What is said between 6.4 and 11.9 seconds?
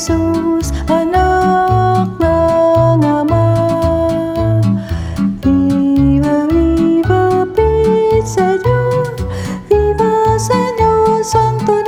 viva, Pizza Viva, Señor Santo